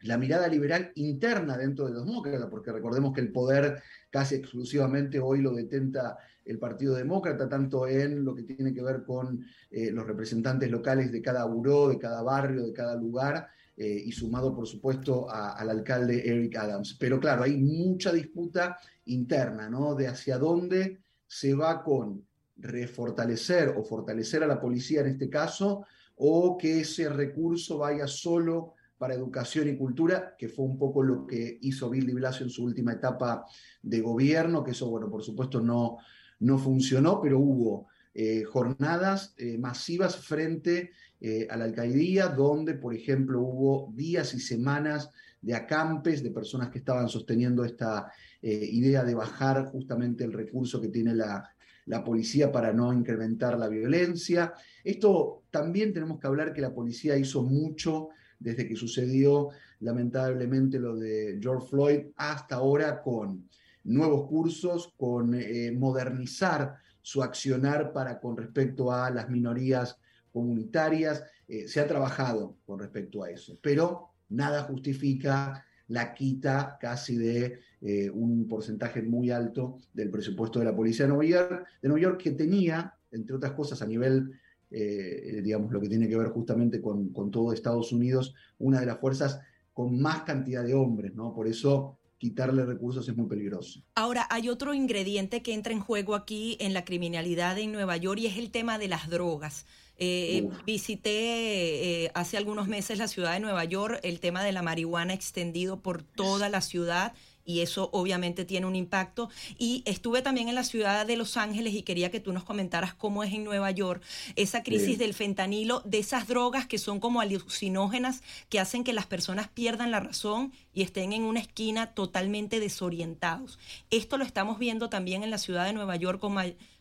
la 0.02 0.17
mirada 0.17 0.49
liberal 0.49 0.93
interna 0.94 1.58
dentro 1.58 1.87
de 1.87 1.93
los 1.93 2.06
demócratas, 2.06 2.49
porque 2.50 2.72
recordemos 2.72 3.12
que 3.12 3.20
el 3.20 3.32
poder 3.32 3.82
casi 4.08 4.37
exclusivamente 4.37 5.20
hoy 5.20 5.43
lo 5.43 5.52
detenta 5.52 6.16
el 6.44 6.58
Partido 6.58 6.94
Demócrata, 6.94 7.49
tanto 7.49 7.87
en 7.87 8.25
lo 8.25 8.34
que 8.34 8.43
tiene 8.43 8.73
que 8.73 8.82
ver 8.82 9.05
con 9.05 9.44
eh, 9.70 9.90
los 9.90 10.06
representantes 10.06 10.70
locales 10.70 11.12
de 11.12 11.20
cada 11.20 11.44
buró, 11.44 11.88
de 11.88 11.99
cada 11.99 12.23
barrio, 12.23 12.66
de 12.66 12.73
cada 12.73 12.96
lugar, 12.96 13.49
eh, 13.82 14.03
y 14.05 14.12
sumado, 14.12 14.55
por 14.55 14.67
supuesto, 14.67 15.31
al 15.31 15.71
alcalde 15.71 16.29
Eric 16.29 16.55
Adams. 16.59 16.99
Pero 17.00 17.19
claro, 17.19 17.44
hay 17.44 17.56
mucha 17.56 18.12
disputa 18.12 18.77
interna, 19.06 19.71
¿no? 19.71 19.94
De 19.94 20.06
hacia 20.06 20.37
dónde 20.37 20.99
se 21.27 21.55
va 21.55 21.82
con 21.82 22.23
refortalecer 22.59 23.71
o 23.71 23.82
fortalecer 23.82 24.43
a 24.43 24.47
la 24.47 24.61
policía 24.61 25.00
en 25.00 25.06
este 25.06 25.31
caso, 25.31 25.87
o 26.17 26.59
que 26.59 26.81
ese 26.81 27.09
recurso 27.09 27.79
vaya 27.79 28.06
solo 28.06 28.75
para 28.99 29.15
educación 29.15 29.67
y 29.71 29.79
cultura, 29.79 30.35
que 30.37 30.50
fue 30.50 30.67
un 30.67 30.76
poco 30.76 31.03
lo 31.03 31.26
que 31.26 31.56
hizo 31.62 31.88
Bill 31.88 32.06
de 32.06 32.12
Blasio 32.12 32.44
en 32.44 32.50
su 32.50 32.65
última 32.65 32.93
etapa 32.93 33.47
de 33.81 34.03
gobierno, 34.03 34.62
que 34.62 34.73
eso, 34.73 34.91
bueno, 34.91 35.09
por 35.09 35.23
supuesto 35.23 35.59
no, 35.59 35.97
no 36.41 36.59
funcionó, 36.59 37.19
pero 37.19 37.38
hubo 37.38 37.87
eh, 38.12 38.43
jornadas 38.43 39.35
eh, 39.37 39.57
masivas 39.57 40.17
frente 40.17 40.91
eh, 41.21 41.47
a 41.49 41.57
la 41.57 41.65
alcaldía, 41.65 42.27
donde, 42.27 42.75
por 42.75 42.93
ejemplo, 42.93 43.41
hubo 43.41 43.93
días 43.95 44.35
y 44.35 44.41
semanas 44.41 45.11
de 45.41 45.55
acampes 45.55 46.21
de 46.21 46.33
personas 46.33 46.71
que 46.71 46.79
estaban 46.79 47.09
sosteniendo 47.09 47.65
esta 47.65 48.12
idea 48.43 49.05
de 49.05 49.14
bajar 49.14 49.67
justamente 49.67 50.25
el 50.25 50.33
recurso 50.33 50.81
que 50.81 50.88
tiene 50.88 51.14
la, 51.14 51.49
la 51.87 52.02
policía 52.02 52.50
para 52.50 52.73
no 52.73 52.93
incrementar 52.93 53.59
la 53.59 53.69
violencia. 53.69 54.55
Esto 54.83 55.45
también 55.50 55.93
tenemos 55.93 56.19
que 56.19 56.26
hablar 56.26 56.52
que 56.52 56.61
la 56.61 56.75
policía 56.75 57.17
hizo 57.17 57.43
mucho 57.43 58.09
desde 58.38 58.67
que 58.67 58.76
sucedió 58.76 59.50
lamentablemente 59.81 60.79
lo 60.79 60.97
de 60.97 61.38
George 61.40 61.69
Floyd 61.69 62.00
hasta 62.17 62.57
ahora 62.57 63.00
con 63.02 63.49
nuevos 63.85 64.26
cursos, 64.26 64.93
con 64.99 65.35
modernizar 65.79 66.76
su 67.02 67.23
accionar 67.23 67.92
para 67.92 68.21
con 68.21 68.37
respecto 68.37 68.92
a 68.92 69.11
las 69.11 69.28
minorías 69.28 69.99
comunitarias. 70.33 71.25
Eh, 71.49 71.66
se 71.69 71.80
ha 71.80 71.87
trabajado 71.87 72.57
con 72.64 72.78
respecto 72.78 73.23
a 73.23 73.30
eso, 73.30 73.59
pero 73.61 74.11
nada 74.28 74.62
justifica 74.62 75.64
la 75.88 76.14
quita 76.14 76.78
casi 76.80 77.16
de 77.16 77.59
eh, 77.80 78.11
un 78.11 78.47
porcentaje 78.47 79.02
muy 79.02 79.30
alto 79.30 79.78
del 79.92 80.11
presupuesto 80.11 80.61
de 80.61 80.66
la 80.66 80.76
Policía 80.76 81.07
de 81.07 81.12
Nueva 81.12 82.00
York, 82.00 82.23
que 82.23 82.30
tenía, 82.33 82.95
entre 83.11 83.35
otras 83.35 83.52
cosas, 83.52 83.83
a 83.83 83.87
nivel 83.87 84.30
eh, 84.71 85.40
digamos, 85.42 85.73
lo 85.73 85.80
que 85.80 85.88
tiene 85.88 86.09
que 86.09 86.16
ver 86.16 86.28
justamente 86.28 86.80
con, 86.80 87.09
con, 87.09 87.33
todo 87.33 87.52
Estados 87.52 87.90
Unidos, 87.90 88.35
una 88.59 88.78
de 88.78 88.87
las 88.87 89.00
fuerzas 89.00 89.40
con 89.73 90.00
más 90.00 90.23
cantidad 90.23 90.62
de 90.62 90.75
hombres, 90.75 91.12
¿no? 91.14 91.35
Por 91.35 91.49
eso 91.49 91.99
quitarle 92.21 92.67
recursos 92.67 93.09
es 93.09 93.17
muy 93.17 93.27
peligroso. 93.27 93.83
Ahora, 93.95 94.27
hay 94.31 94.50
otro 94.50 94.75
ingrediente 94.75 95.43
que 95.43 95.55
entra 95.55 95.73
en 95.73 95.81
juego 95.81 96.15
aquí 96.15 96.59
en 96.61 96.75
la 96.75 96.85
criminalidad 96.85 97.59
en 97.59 97.73
Nueva 97.73 97.97
York 97.97 98.21
y 98.21 98.27
es 98.27 98.37
el 98.37 98.50
tema 98.50 98.79
de 98.79 98.89
las 98.89 99.09
drogas. 99.09 99.65
Eh, 99.97 100.47
visité 100.67 102.05
eh, 102.05 102.11
hace 102.15 102.37
algunos 102.37 102.69
meses 102.69 102.99
la 102.99 103.09
ciudad 103.09 103.33
de 103.33 103.41
Nueva 103.41 103.65
York, 103.65 104.00
el 104.03 104.21
tema 104.21 104.45
de 104.45 104.53
la 104.53 104.61
marihuana 104.61 105.15
extendido 105.15 105.81
por 105.81 106.03
toda 106.03 106.50
la 106.50 106.61
ciudad 106.61 107.15
y 107.50 107.61
eso 107.61 107.90
obviamente 107.92 108.45
tiene 108.45 108.66
un 108.66 108.76
impacto. 108.76 109.28
Y 109.59 109.83
estuve 109.85 110.23
también 110.23 110.49
en 110.49 110.54
la 110.54 110.64
ciudad 110.64 111.04
de 111.04 111.16
Los 111.16 111.37
Ángeles 111.37 111.75
y 111.75 111.83
quería 111.83 112.11
que 112.11 112.21
tú 112.21 112.33
nos 112.33 112.45
comentaras 112.45 112.95
cómo 112.95 113.25
es 113.25 113.33
en 113.33 113.45
Nueva 113.45 113.71
York 113.73 114.02
esa 114.37 114.62
crisis 114.62 114.99
del 114.99 115.14
fentanilo, 115.14 115.83
de 115.85 115.99
esas 115.99 116.28
drogas 116.28 116.66
que 116.66 116.78
son 116.78 117.00
como 117.00 117.21
alucinógenas 117.21 118.23
que 118.49 118.61
hacen 118.61 118.85
que 118.85 118.92
las 118.92 119.07
personas 119.07 119.49
pierdan 119.49 119.90
la 119.90 120.00
razón 120.00 120.52
y 120.73 120.83
estén 120.83 121.12
en 121.12 121.23
una 121.23 121.40
esquina 121.40 121.95
totalmente 121.95 122.61
desorientados. 122.61 123.59
Esto 123.90 124.16
lo 124.16 124.25
estamos 124.25 124.59
viendo 124.59 124.88
también 124.88 125.25
en 125.25 125.30
la 125.30 125.38
ciudad 125.38 125.66
de 125.66 125.73
Nueva 125.73 125.97
York 125.97 126.21
con, 126.21 126.37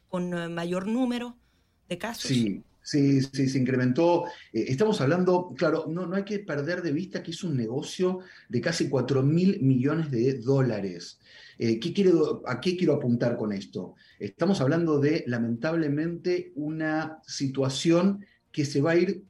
con 0.08 0.38
eh, 0.38 0.50
mayor 0.50 0.88
número 0.88 1.36
de 1.88 1.98
casos. 1.98 2.30
Sí, 2.30 2.64
Sí, 2.90 3.22
sí, 3.22 3.48
se 3.48 3.60
incrementó. 3.60 4.26
Eh, 4.52 4.66
estamos 4.70 5.00
hablando, 5.00 5.54
claro, 5.56 5.86
no, 5.88 6.08
no 6.08 6.16
hay 6.16 6.24
que 6.24 6.40
perder 6.40 6.82
de 6.82 6.92
vista 6.92 7.22
que 7.22 7.30
es 7.30 7.44
un 7.44 7.56
negocio 7.56 8.22
de 8.50 8.62
casi 8.62 8.90
4 8.90 9.22
mil 9.22 9.62
millones 9.62 10.10
de 10.10 10.40
dólares. 10.40 11.20
Eh, 11.60 11.80
¿qué 11.80 11.94
quiero, 11.94 12.42
¿A 12.48 12.60
qué 12.60 12.76
quiero 12.76 12.96
apuntar 12.96 13.38
con 13.38 13.54
esto? 13.54 13.94
Estamos 14.18 14.60
hablando 14.60 15.00
de, 15.00 15.24
lamentablemente, 15.28 16.52
una 16.56 17.20
situación 17.28 18.26
que 18.52 18.66
se 18.66 18.82
va 18.82 18.92
a 18.92 18.98
ir 18.98 19.24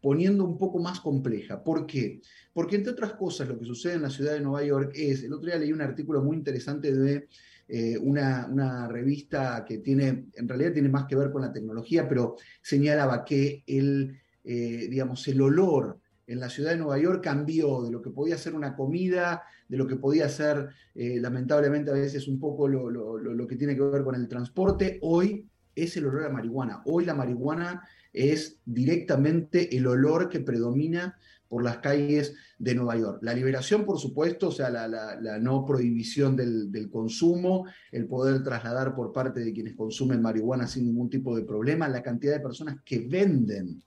poniendo 0.00 0.46
un 0.46 0.56
poco 0.56 0.78
más 0.78 0.98
compleja. 0.98 1.62
¿Por 1.62 1.84
qué? 1.84 2.22
Porque, 2.54 2.76
entre 2.76 2.94
otras 2.94 3.12
cosas, 3.12 3.46
lo 3.46 3.58
que 3.58 3.66
sucede 3.66 3.92
en 3.92 4.02
la 4.02 4.10
ciudad 4.10 4.32
de 4.32 4.40
Nueva 4.40 4.64
York 4.64 4.92
es, 4.94 5.22
el 5.22 5.34
otro 5.34 5.48
día 5.48 5.58
leí 5.58 5.72
un 5.74 5.82
artículo 5.82 6.22
muy 6.22 6.38
interesante 6.38 6.94
de 6.94 7.28
eh, 7.68 7.96
una, 7.98 8.88
revista 8.88 9.64
que 9.66 9.78
tiene, 9.78 10.26
en 10.34 10.48
realidad 10.48 10.72
tiene 10.72 10.88
más 10.88 11.06
que 11.06 11.16
ver 11.16 11.30
con 11.30 11.42
la 11.42 11.52
tecnología, 11.52 12.08
pero 12.08 12.36
señalaba 12.60 13.24
que 13.24 13.62
el, 13.66 14.18
eh, 14.44 14.88
digamos, 14.90 15.26
el 15.28 15.40
olor 15.40 15.98
en 16.26 16.40
la 16.40 16.48
ciudad 16.48 16.70
de 16.70 16.76
Nueva 16.76 16.98
York 16.98 17.22
cambió 17.22 17.82
de 17.82 17.90
lo 17.90 18.00
que 18.00 18.10
podía 18.10 18.38
ser 18.38 18.54
una 18.54 18.74
comida, 18.76 19.42
de 19.68 19.76
lo 19.76 19.86
que 19.86 19.96
podía 19.96 20.28
ser, 20.28 20.68
eh, 20.94 21.18
lamentablemente 21.20 21.90
a 21.90 21.94
veces 21.94 22.28
un 22.28 22.38
poco 22.38 22.68
lo, 22.68 22.90
lo, 22.90 23.46
que 23.46 23.56
tiene 23.56 23.74
que 23.74 23.82
ver 23.82 24.04
con 24.04 24.14
el 24.14 24.28
transporte, 24.28 24.98
hoy 25.02 25.46
es 25.74 25.96
el 25.96 26.06
olor 26.06 26.26
a 26.26 26.30
marihuana. 26.30 26.82
Hoy 26.84 27.04
la 27.04 27.14
marihuana 27.14 27.82
es 28.12 28.60
directamente 28.64 29.74
el 29.76 29.86
olor 29.86 30.28
que 30.28 30.40
predomina 30.40 31.16
por 31.52 31.62
las 31.62 31.80
calles 31.80 32.34
de 32.58 32.74
Nueva 32.74 32.96
York. 32.96 33.18
La 33.20 33.34
liberación, 33.34 33.84
por 33.84 33.98
supuesto, 33.98 34.48
o 34.48 34.52
sea, 34.52 34.70
la, 34.70 35.38
no 35.38 35.66
prohibición 35.66 36.34
del, 36.34 36.88
consumo, 36.90 37.66
el 37.90 38.06
poder 38.06 38.42
trasladar 38.42 38.94
por 38.94 39.12
parte 39.12 39.40
de 39.40 39.52
quienes 39.52 39.74
consumen 39.74 40.22
marihuana 40.22 40.66
sin 40.66 40.86
ningún 40.86 41.10
tipo 41.10 41.36
de 41.36 41.42
problema, 41.44 41.90
la 41.90 42.02
cantidad 42.02 42.32
de 42.32 42.40
personas 42.40 42.76
que 42.86 43.00
venden 43.00 43.84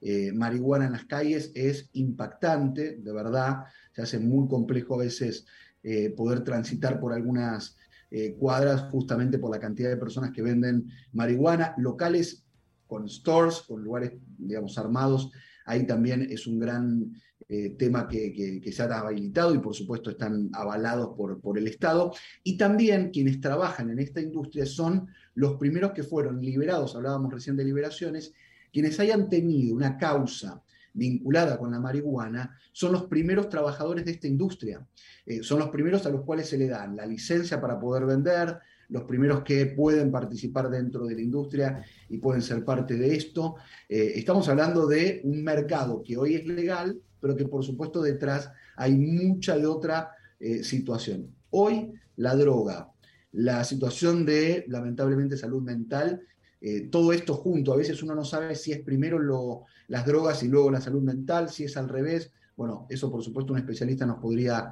eh, 0.00 0.32
marihuana 0.32 0.86
en 0.86 0.92
las 0.92 1.04
calles 1.04 1.52
es 1.54 1.88
impactante, 1.92 2.96
de 2.96 3.12
verdad, 3.12 3.58
se 3.92 4.02
hace 4.02 4.18
muy 4.18 4.48
complejo 4.48 4.96
a 4.96 5.04
veces 5.04 5.46
eh, 5.84 6.10
poder 6.16 6.42
transitar 6.42 6.98
por 6.98 7.12
algunas 7.12 7.76
eh, 8.10 8.34
cuadras 8.34 8.90
justamente 8.90 9.38
por 9.38 9.52
la 9.52 9.60
cantidad 9.60 9.88
de 9.88 9.98
personas 9.98 10.32
que 10.32 10.42
venden 10.42 10.90
marihuana, 11.12 11.76
locales 11.78 12.44
con 12.88 13.08
stores, 13.08 13.62
con 13.68 13.84
lugares, 13.84 14.14
digamos, 14.36 14.76
armados 14.78 15.30
Ahí 15.64 15.86
también 15.86 16.22
es 16.30 16.46
un 16.46 16.58
gran 16.58 17.12
eh, 17.48 17.76
tema 17.78 18.08
que, 18.08 18.62
se 18.72 18.82
ha 18.82 19.00
habilitado 19.00 19.54
y 19.54 19.58
por 19.58 19.74
supuesto 19.74 20.10
están 20.10 20.50
avalados 20.52 21.14
por, 21.16 21.58
el 21.58 21.66
Estado. 21.66 22.12
Y 22.42 22.56
también 22.56 23.10
quienes 23.10 23.40
trabajan 23.40 23.90
en 23.90 23.98
esta 23.98 24.20
industria 24.20 24.66
son 24.66 25.08
los 25.34 25.56
primeros 25.56 25.92
que 25.92 26.02
fueron 26.02 26.40
liberados, 26.40 26.96
hablábamos 26.96 27.32
recién 27.32 27.56
de 27.56 27.64
liberaciones, 27.64 28.32
quienes 28.72 28.98
hayan 28.98 29.28
tenido 29.28 29.74
una 29.74 29.98
causa 29.98 30.62
vinculada 30.94 31.58
con 31.58 31.72
la 31.72 31.80
marihuana, 31.80 32.56
son 32.72 32.92
los 32.92 33.04
primeros 33.06 33.48
trabajadores 33.48 34.04
de 34.04 34.12
esta 34.12 34.28
industria. 34.28 34.86
Eh, 35.26 35.42
son 35.42 35.58
los 35.58 35.68
primeros 35.68 36.06
a 36.06 36.10
los 36.10 36.22
cuales 36.22 36.48
se 36.48 36.56
le 36.56 36.68
dan 36.68 36.96
la 36.96 37.04
licencia 37.04 37.60
para 37.60 37.78
poder 37.78 38.06
vender, 38.06 38.58
los 38.88 39.04
primeros 39.04 39.42
que 39.42 39.66
pueden 39.66 40.10
participar 40.10 40.70
dentro 40.70 41.06
de 41.06 41.14
la 41.14 41.22
industria 41.22 41.84
y 42.08 42.18
pueden 42.18 42.42
ser 42.42 42.64
parte 42.64 42.96
de 42.96 43.14
esto. 43.14 43.56
Eh, 43.88 44.12
estamos 44.16 44.48
hablando 44.48 44.86
de 44.86 45.20
un 45.24 45.42
mercado 45.42 46.02
que 46.02 46.16
hoy 46.16 46.34
es 46.34 46.46
legal, 46.46 47.00
pero 47.20 47.36
que 47.36 47.46
por 47.46 47.64
supuesto 47.64 48.02
detrás 48.02 48.50
hay 48.76 48.94
mucha 48.96 49.56
de 49.56 49.66
otra 49.66 50.10
eh, 50.38 50.62
situación. 50.62 51.34
Hoy 51.50 51.92
la 52.16 52.34
droga, 52.36 52.92
la 53.32 53.64
situación 53.64 54.24
de 54.24 54.64
lamentablemente 54.68 55.36
salud 55.36 55.62
mental, 55.62 56.22
eh, 56.60 56.88
todo 56.90 57.12
esto 57.12 57.34
junto, 57.34 57.72
a 57.72 57.76
veces 57.76 58.02
uno 58.02 58.14
no 58.14 58.24
sabe 58.24 58.54
si 58.54 58.72
es 58.72 58.80
primero 58.80 59.64
las 59.88 60.06
drogas 60.06 60.42
y 60.42 60.48
luego 60.48 60.70
la 60.70 60.80
salud 60.80 61.02
mental, 61.02 61.50
si 61.50 61.64
es 61.64 61.76
al 61.76 61.88
revés. 61.88 62.30
Bueno, 62.56 62.86
eso 62.88 63.10
por 63.10 63.22
supuesto 63.22 63.52
un 63.52 63.58
especialista 63.58 64.06
nos 64.06 64.18
podría 64.18 64.70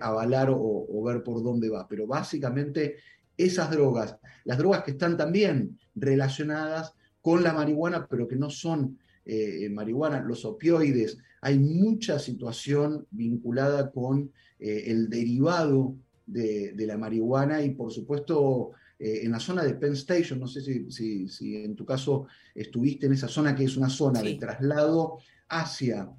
avalar 0.00 0.48
o, 0.50 1.02
ver 1.04 1.22
por 1.22 1.42
dónde 1.42 1.70
va, 1.70 1.86
pero 1.86 2.08
básicamente 2.08 2.96
esas 3.36 3.70
drogas, 3.70 4.16
las 4.44 4.58
drogas 4.58 4.84
que 4.84 4.92
están 4.92 5.16
también 5.16 5.78
relacionadas 5.94 6.94
con 7.20 7.42
la 7.42 7.52
marihuana, 7.52 8.06
pero 8.08 8.28
que 8.28 8.36
no 8.36 8.50
son 8.50 8.98
eh, 9.24 9.68
marihuana, 9.70 10.20
los 10.20 10.44
opioides, 10.44 11.16
hay 11.40 11.58
mucha 11.58 12.18
situación 12.18 13.06
vinculada 13.10 13.90
con 13.90 14.30
eh, 14.58 14.84
el 14.86 15.08
derivado 15.08 15.96
de, 16.26 16.74
la 16.76 16.98
marihuana 16.98 17.62
y 17.62 17.70
por 17.70 17.90
supuesto 17.90 18.72
eh, 18.98 19.20
en 19.22 19.32
la 19.32 19.40
zona 19.40 19.64
de 19.64 19.74
Penn 19.74 19.94
Station, 19.94 20.38
no 20.38 20.46
sé 20.46 20.60
si, 20.60 21.28
si, 21.28 21.56
en 21.56 21.74
tu 21.74 21.86
caso 21.86 22.26
estuviste 22.54 23.06
en 23.06 23.14
esa 23.14 23.28
zona 23.28 23.54
que 23.54 23.64
es 23.64 23.76
una 23.76 23.88
zona 23.88 24.20
de 24.20 24.34
traslado 24.34 25.18
hacia 25.48 26.10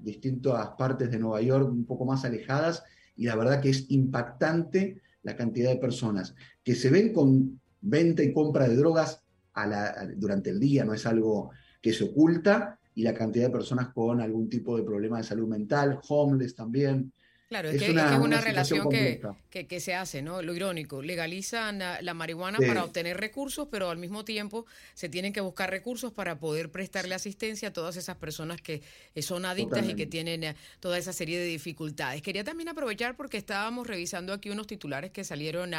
distintas 0.00 0.68
partes 0.78 1.10
de 1.10 1.18
Nueva 1.18 1.42
York 1.42 1.68
un 1.68 1.84
poco 1.84 2.04
más 2.04 2.24
alejadas 2.24 2.84
y 3.16 3.26
la 3.26 3.34
verdad 3.34 3.60
que 3.60 3.70
es 3.70 3.90
impactante 3.90 5.02
la 5.28 5.36
cantidad 5.36 5.70
de 5.70 5.76
personas 5.76 6.34
que 6.64 6.74
se 6.74 6.88
ven 6.88 7.12
con 7.12 7.60
venta 7.82 8.22
y 8.22 8.32
compra 8.32 8.66
de 8.66 8.76
drogas 8.76 9.22
durante 10.16 10.50
el 10.50 10.58
día, 10.58 10.84
no 10.84 10.94
es 10.94 11.04
algo 11.04 11.50
que 11.82 11.92
se 11.92 12.04
oculta, 12.04 12.78
y 12.94 13.02
la 13.02 13.12
cantidad 13.12 13.46
de 13.46 13.52
personas 13.52 13.90
con 13.90 14.20
algún 14.20 14.48
tipo 14.48 14.76
de 14.76 14.82
problema 14.82 15.18
de 15.18 15.24
salud 15.24 15.46
mental, 15.46 16.00
homeless 16.08 16.54
también, 16.54 17.12
Claro, 17.48 17.70
es, 17.70 17.82
que, 17.82 17.90
una, 17.90 18.12
es 18.12 18.18
una, 18.18 18.42
relación 18.42 18.90
que, 18.90 19.22
que, 19.50 19.80
se 19.80 19.94
hace, 19.94 20.20
¿no? 20.20 20.42
Lo 20.42 20.54
irónico, 20.54 21.00
legalizan 21.00 21.78
la, 21.78 22.12
marihuana 22.12 22.58
para 22.58 22.84
obtener 22.84 23.16
recursos, 23.16 23.68
pero 23.70 23.88
al 23.88 23.96
mismo 23.96 24.22
tiempo 24.22 24.66
se 24.92 25.08
tienen 25.08 25.32
que 25.32 25.40
buscar 25.40 25.70
recursos 25.70 26.12
para 26.12 26.38
poder 26.38 26.70
prestarle 26.70 27.14
asistencia 27.14 27.68
a 27.68 27.72
todas 27.72 27.96
esas 27.96 28.16
personas 28.16 28.60
que 28.60 28.82
eh, 29.14 29.22
son 29.22 29.46
adictas 29.46 29.88
y 29.88 29.94
que 29.94 30.04
tienen 30.04 30.44
eh, 30.44 30.56
toda 30.80 30.98
esa 30.98 31.14
serie 31.14 31.38
de 31.38 31.46
dificultades. 31.46 32.20
Quería 32.20 32.44
también 32.44 32.68
aprovechar 32.68 33.16
porque 33.16 33.38
estábamos 33.38 33.86
revisando 33.86 34.34
aquí 34.34 34.50
unos 34.50 34.66
titulares 34.66 35.10
que 35.10 35.24
salieron 35.24 35.72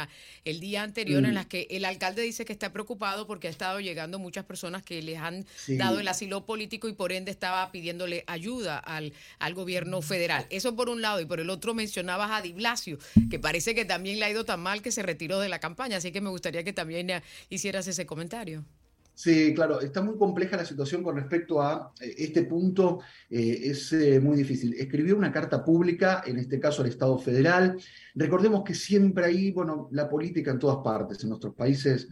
el 0.44 0.58
día 0.58 0.82
anterior 0.82 1.24
en 1.24 1.30
mm. 1.30 1.34
las 1.34 1.46
que 1.46 1.68
el 1.70 1.84
alcalde 1.84 2.22
dice 2.22 2.44
que 2.44 2.52
está 2.52 2.72
preocupado 2.72 3.28
porque 3.28 3.46
ha 3.46 3.50
estado 3.50 3.78
llegando 3.78 4.18
muchas 4.18 4.44
personas 4.44 4.82
que 4.82 5.00
les 5.02 5.18
han 5.18 5.46
dado 5.68 6.00
el 6.00 6.08
asilo 6.08 6.44
político 6.46 6.88
y 6.88 6.94
por 6.94 7.12
ende 7.12 7.30
estaba 7.30 7.70
pidiéndole 7.70 8.24
ayuda 8.26 8.76
al, 8.76 9.12
al 9.38 9.54
gobierno 9.54 10.02
federal. 10.02 10.46
Eso 10.50 10.74
por 10.74 10.88
un 10.88 11.00
lado 11.00 11.20
y 11.20 11.26
por 11.26 11.38
el 11.38 11.48
otro 11.48 11.59
otro 11.60 11.74
mencionabas 11.74 12.30
a 12.30 12.40
Di 12.40 12.54
Blasio, 12.54 12.96
que 13.28 13.38
parece 13.38 13.74
que 13.74 13.84
también 13.84 14.18
le 14.18 14.24
ha 14.24 14.30
ido 14.30 14.46
tan 14.46 14.60
mal 14.60 14.80
que 14.80 14.90
se 14.90 15.02
retiró 15.02 15.38
de 15.40 15.50
la 15.50 15.58
campaña, 15.60 15.98
así 15.98 16.10
que 16.10 16.22
me 16.22 16.30
gustaría 16.30 16.64
que 16.64 16.72
también 16.72 17.10
eh, 17.10 17.22
hicieras 17.50 17.86
ese 17.86 18.06
comentario. 18.06 18.64
Sí, 19.12 19.52
claro, 19.54 19.82
está 19.82 20.00
muy 20.00 20.16
compleja 20.16 20.56
la 20.56 20.64
situación 20.64 21.02
con 21.02 21.14
respecto 21.16 21.60
a 21.60 21.92
eh, 22.00 22.14
este 22.16 22.44
punto, 22.44 23.00
eh, 23.28 23.60
es 23.64 23.92
muy 24.22 24.38
difícil. 24.38 24.72
Escribió 24.72 25.14
una 25.14 25.30
carta 25.30 25.62
pública, 25.62 26.22
en 26.24 26.38
este 26.38 26.58
caso 26.58 26.80
al 26.80 26.88
Estado 26.88 27.18
federal. 27.18 27.76
Recordemos 28.14 28.62
que 28.64 28.74
siempre 28.74 29.26
hay, 29.26 29.50
bueno, 29.50 29.90
la 29.92 30.08
política 30.08 30.50
en 30.52 30.58
todas 30.58 30.78
partes, 30.82 31.22
en 31.22 31.28
nuestros 31.28 31.54
países 31.54 32.08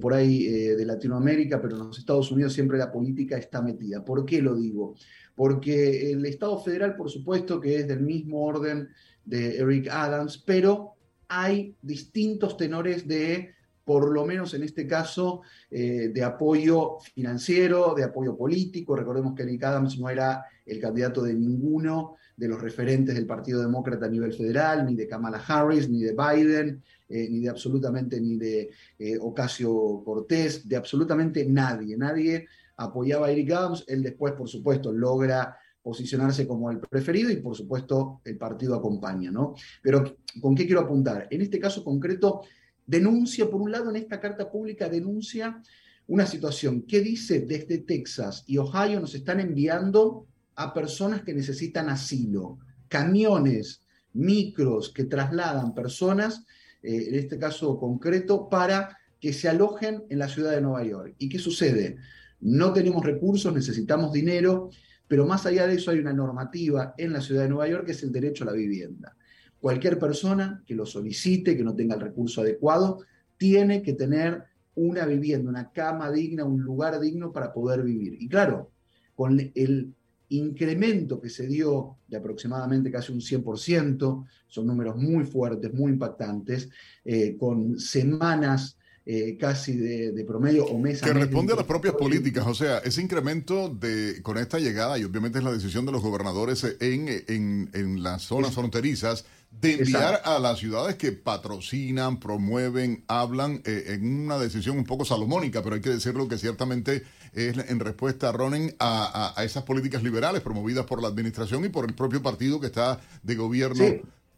por 0.00 0.14
ahí 0.14 0.46
de 0.46 0.86
Latinoamérica, 0.86 1.60
pero 1.60 1.74
en 1.74 1.88
los 1.88 1.98
Estados 1.98 2.30
Unidos 2.30 2.52
siempre 2.52 2.78
la 2.78 2.92
política 2.92 3.36
está 3.36 3.60
metida. 3.60 4.04
¿Por 4.04 4.24
qué 4.24 4.40
lo 4.40 4.54
digo? 4.54 4.94
Porque 5.34 6.10
el 6.12 6.24
Estado 6.26 6.58
federal, 6.60 6.96
por 6.96 7.10
supuesto, 7.10 7.60
que 7.60 7.76
es 7.76 7.88
del 7.88 8.00
mismo 8.00 8.44
orden 8.44 8.88
de 9.24 9.58
Eric 9.58 9.88
Adams, 9.90 10.38
pero 10.38 10.94
hay 11.28 11.74
distintos 11.82 12.56
tenores 12.56 13.08
de, 13.08 13.54
por 13.84 14.12
lo 14.12 14.24
menos 14.24 14.54
en 14.54 14.62
este 14.62 14.86
caso, 14.86 15.42
eh, 15.70 16.10
de 16.12 16.22
apoyo 16.22 16.98
financiero, 17.14 17.94
de 17.94 18.04
apoyo 18.04 18.36
político. 18.36 18.94
Recordemos 18.96 19.34
que 19.34 19.42
Eric 19.42 19.64
Adams 19.64 19.98
no 19.98 20.08
era 20.08 20.44
el 20.64 20.78
candidato 20.80 21.22
de 21.22 21.34
ninguno 21.34 22.16
de 22.36 22.48
los 22.48 22.60
referentes 22.60 23.14
del 23.14 23.26
Partido 23.26 23.60
Demócrata 23.60 24.06
a 24.06 24.10
nivel 24.10 24.32
federal, 24.32 24.84
ni 24.86 24.94
de 24.96 25.06
Kamala 25.06 25.42
Harris, 25.46 25.88
ni 25.88 26.02
de 26.02 26.12
Biden, 26.12 26.82
eh, 27.08 27.28
ni 27.30 27.40
de 27.40 27.48
absolutamente 27.48 28.20
ni 28.20 28.36
de 28.36 28.70
eh, 28.98 29.16
Ocasio 29.20 30.02
Cortés, 30.04 30.68
de 30.68 30.76
absolutamente 30.76 31.44
nadie. 31.46 31.96
Nadie 31.96 32.46
apoyaba 32.76 33.26
a 33.26 33.30
Eric 33.30 33.50
Adams, 33.52 33.84
él 33.86 34.02
después, 34.02 34.34
por 34.34 34.48
supuesto, 34.48 34.92
logra 34.92 35.56
posicionarse 35.82 36.46
como 36.46 36.70
el 36.70 36.80
preferido 36.80 37.30
y, 37.30 37.36
por 37.36 37.54
supuesto, 37.54 38.20
el 38.24 38.38
partido 38.38 38.74
acompaña, 38.74 39.30
¿no? 39.30 39.54
Pero, 39.82 40.16
¿con 40.40 40.54
qué 40.54 40.64
quiero 40.64 40.80
apuntar? 40.80 41.28
En 41.30 41.42
este 41.42 41.60
caso 41.60 41.84
concreto, 41.84 42.42
denuncia, 42.86 43.50
por 43.50 43.60
un 43.60 43.70
lado, 43.70 43.90
en 43.90 43.96
esta 43.96 44.18
carta 44.18 44.50
pública, 44.50 44.88
denuncia 44.88 45.60
una 46.06 46.26
situación 46.26 46.82
que 46.82 47.00
dice 47.00 47.40
desde 47.40 47.78
Texas 47.78 48.44
y 48.46 48.58
Ohio 48.58 49.00
nos 49.00 49.14
están 49.14 49.40
enviando 49.40 50.26
a 50.54 50.72
personas 50.74 51.22
que 51.22 51.34
necesitan 51.34 51.88
asilo, 51.88 52.58
camiones, 52.88 53.82
micros 54.12 54.92
que 54.92 55.04
trasladan 55.04 55.74
personas, 55.74 56.44
eh, 56.82 57.08
en 57.08 57.14
este 57.14 57.38
caso 57.38 57.78
concreto, 57.78 58.48
para 58.48 58.98
que 59.20 59.32
se 59.32 59.48
alojen 59.48 60.04
en 60.08 60.18
la 60.18 60.28
ciudad 60.28 60.52
de 60.52 60.60
Nueva 60.60 60.84
York. 60.84 61.14
¿Y 61.18 61.28
qué 61.28 61.38
sucede? 61.38 61.96
No 62.40 62.72
tenemos 62.72 63.04
recursos, 63.04 63.52
necesitamos 63.54 64.12
dinero, 64.12 64.70
pero 65.06 65.26
más 65.26 65.46
allá 65.46 65.66
de 65.66 65.74
eso 65.74 65.90
hay 65.90 65.98
una 65.98 66.12
normativa 66.12 66.94
en 66.98 67.12
la 67.12 67.20
ciudad 67.20 67.42
de 67.42 67.48
Nueva 67.48 67.68
York 67.68 67.86
que 67.86 67.92
es 67.92 68.02
el 68.02 68.12
derecho 68.12 68.44
a 68.44 68.48
la 68.48 68.52
vivienda. 68.52 69.16
Cualquier 69.60 69.98
persona 69.98 70.62
que 70.66 70.74
lo 70.74 70.84
solicite, 70.84 71.56
que 71.56 71.64
no 71.64 71.74
tenga 71.74 71.94
el 71.94 72.00
recurso 72.00 72.42
adecuado, 72.42 73.04
tiene 73.36 73.82
que 73.82 73.94
tener 73.94 74.44
una 74.74 75.06
vivienda, 75.06 75.50
una 75.50 75.70
cama 75.72 76.10
digna, 76.10 76.44
un 76.44 76.60
lugar 76.60 77.00
digno 77.00 77.32
para 77.32 77.52
poder 77.52 77.82
vivir. 77.82 78.16
Y 78.20 78.28
claro, 78.28 78.72
con 79.14 79.38
el 79.54 79.94
incremento 80.28 81.20
que 81.20 81.28
se 81.28 81.46
dio 81.46 81.98
de 82.08 82.16
aproximadamente 82.16 82.90
casi 82.90 83.12
un 83.12 83.20
100%, 83.20 84.26
son 84.46 84.66
números 84.66 84.96
muy 84.96 85.24
fuertes, 85.24 85.72
muy 85.72 85.92
impactantes, 85.92 86.68
eh, 87.04 87.36
con 87.36 87.78
semanas 87.78 88.78
eh, 89.06 89.36
casi 89.38 89.76
de, 89.76 90.24
promedio 90.24 90.64
o 90.64 90.78
meses. 90.78 91.02
Que 91.02 91.12
responde 91.12 91.52
a 91.52 91.56
las 91.56 91.66
propias 91.66 91.94
políticas, 91.94 92.46
o 92.46 92.54
sea, 92.54 92.78
ese 92.78 93.02
incremento 93.02 93.68
de 93.68 94.22
con 94.22 94.38
esta 94.38 94.58
llegada, 94.58 94.98
y 94.98 95.04
obviamente 95.04 95.38
es 95.38 95.44
la 95.44 95.52
decisión 95.52 95.84
de 95.84 95.92
los 95.92 96.02
gobernadores 96.02 96.64
en, 96.80 97.08
en, 97.28 97.70
en 97.74 98.02
las 98.02 98.22
zonas 98.22 98.54
fronterizas, 98.54 99.26
de 99.60 99.74
enviar 99.74 100.22
a 100.24 100.38
las 100.38 100.58
ciudades 100.58 100.96
que 100.96 101.12
patrocinan, 101.12 102.18
promueven, 102.18 103.04
hablan 103.06 103.62
eh, 103.64 103.84
en 103.88 104.24
una 104.24 104.38
decisión 104.38 104.78
un 104.78 104.84
poco 104.84 105.04
salomónica, 105.04 105.62
pero 105.62 105.76
hay 105.76 105.80
que 105.80 105.90
decirlo 105.90 106.26
que 106.26 106.38
ciertamente 106.38 107.04
es 107.34 107.56
en 107.58 107.80
respuesta, 107.80 108.32
Ronen, 108.32 108.74
a, 108.78 109.34
a, 109.36 109.44
esas 109.44 109.64
políticas 109.64 110.02
liberales 110.02 110.40
promovidas 110.40 110.86
por 110.86 111.02
la 111.02 111.08
administración 111.08 111.64
y 111.64 111.68
por 111.68 111.84
el 111.84 111.94
propio 111.94 112.22
partido 112.22 112.60
que 112.60 112.66
está 112.66 113.00
de 113.22 113.34
gobierno 113.34 113.84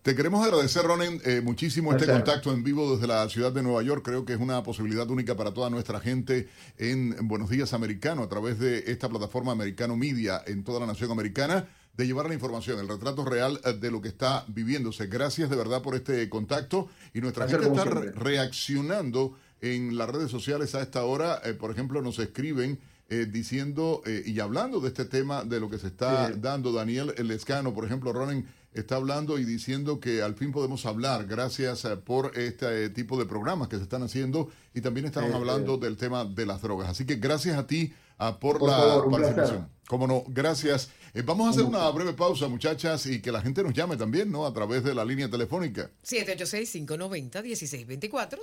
te 0.06 0.14
queremos 0.14 0.46
agradecer, 0.46 0.84
Ronen, 0.84 1.20
eh, 1.24 1.40
muchísimo 1.40 1.92
este 1.92 2.06
contacto 2.06 2.52
en 2.52 2.62
vivo 2.62 2.94
desde 2.94 3.08
la 3.08 3.28
ciudad 3.28 3.50
de 3.50 3.60
Nueva 3.60 3.82
York. 3.82 4.04
Creo 4.04 4.24
que 4.24 4.34
es 4.34 4.38
una 4.38 4.62
posibilidad 4.62 5.10
única 5.10 5.36
para 5.36 5.52
toda 5.52 5.68
nuestra 5.68 5.98
gente 5.98 6.48
en 6.78 7.16
Buenos 7.26 7.50
Días 7.50 7.72
Americano, 7.72 8.22
a 8.22 8.28
través 8.28 8.60
de 8.60 8.84
esta 8.86 9.08
plataforma 9.08 9.50
Americano 9.50 9.96
Media 9.96 10.40
en 10.46 10.62
toda 10.62 10.78
la 10.78 10.86
nación 10.86 11.10
americana, 11.10 11.66
de 11.96 12.06
llevar 12.06 12.28
la 12.28 12.34
información, 12.34 12.78
el 12.78 12.86
retrato 12.86 13.24
real 13.24 13.60
eh, 13.64 13.72
de 13.72 13.90
lo 13.90 14.00
que 14.00 14.06
está 14.06 14.44
viviéndose. 14.46 15.08
Gracias 15.08 15.50
de 15.50 15.56
verdad 15.56 15.82
por 15.82 15.96
este 15.96 16.28
contacto 16.28 16.88
y 17.12 17.20
nuestra 17.20 17.48
gente 17.48 17.66
está 17.66 17.84
reaccionando 17.84 19.36
en 19.60 19.98
las 19.98 20.08
redes 20.08 20.30
sociales 20.30 20.76
a 20.76 20.82
esta 20.82 21.02
hora. 21.02 21.40
Eh, 21.44 21.54
por 21.54 21.72
ejemplo, 21.72 22.00
nos 22.00 22.20
escriben. 22.20 22.78
diciendo 23.08 24.02
y 24.04 24.40
hablando 24.40 24.80
de 24.80 24.88
este 24.88 25.04
tema 25.04 25.44
de 25.44 25.60
lo 25.60 25.70
que 25.70 25.78
se 25.78 25.86
está 25.86 26.28
dando. 26.32 26.72
Daniel 26.72 27.14
Lescano, 27.18 27.72
por 27.72 27.84
ejemplo, 27.84 28.12
Ronen, 28.12 28.48
está 28.76 28.96
hablando 28.96 29.38
y 29.38 29.44
diciendo 29.44 30.00
que 30.00 30.22
al 30.22 30.34
fin 30.34 30.50
podemos 30.52 30.86
hablar 30.86 31.26
gracias 31.26 31.84
eh, 31.84 31.96
por 31.96 32.38
este 32.38 32.84
eh, 32.84 32.90
tipo 32.90 33.18
de 33.18 33.26
programas 33.26 33.68
que 33.68 33.76
se 33.76 33.82
están 33.82 34.02
haciendo 34.02 34.48
y 34.74 34.80
también 34.80 35.06
estaban 35.06 35.32
hablando 35.32 35.78
del 35.78 35.96
tema 35.96 36.24
de 36.24 36.46
las 36.46 36.62
drogas. 36.62 36.88
Así 36.88 37.06
que 37.06 37.16
gracias 37.16 37.58
a 37.58 37.66
ti 37.66 37.92
por, 38.40 38.62
la 38.62 39.02
participación. 39.10 39.68
Como 39.86 40.06
no, 40.06 40.24
gracias. 40.28 40.90
Eh, 41.14 41.22
vamos 41.22 41.46
a 41.46 41.50
hacer 41.50 41.64
una 41.64 41.88
breve 41.90 42.12
pausa, 42.12 42.46
muchachas, 42.48 43.06
y 43.06 43.22
que 43.22 43.32
la 43.32 43.40
gente 43.40 43.62
nos 43.62 43.72
llame 43.72 43.96
también, 43.96 44.30
¿no? 44.30 44.44
A 44.46 44.52
través 44.52 44.84
de 44.84 44.94
la 44.94 45.02
línea 45.04 45.30
telefónica. 45.30 45.90
786-590-1624, 46.04 48.40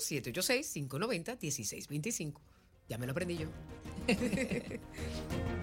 786-590-1625. 0.90 2.34
Ya 2.90 2.98
me 2.98 3.06
lo 3.06 3.12
aprendí 3.12 3.38
yo. 3.38 3.48